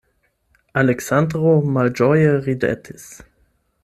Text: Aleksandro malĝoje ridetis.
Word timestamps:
Aleksandro 0.81 1.51
malĝoje 1.75 2.31
ridetis. 2.47 3.07